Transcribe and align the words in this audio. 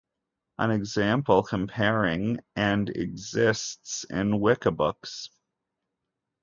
An 0.57 0.71
example 0.71 1.43
comparing 1.43 2.39
and 2.55 2.89
exists 2.89 4.03
in 4.05 4.31
Wikibooks. 4.31 5.29